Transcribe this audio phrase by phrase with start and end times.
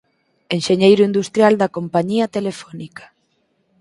[0.57, 3.05] Enxeñeiro industrial da Compañía Telefónica.